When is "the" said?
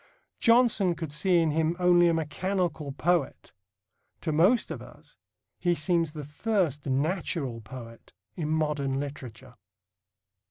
6.13-6.25